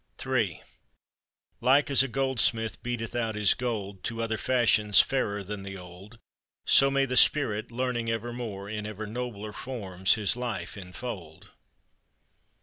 [0.25, 0.59] Ill
[1.61, 6.17] Like as a goldsmith beateth out his gold To other fashions fairer than the old,
[6.65, 11.49] So may the Spirit, learning ever more, In ever nobler forms his life infold.